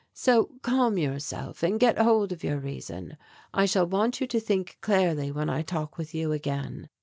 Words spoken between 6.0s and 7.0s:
you again.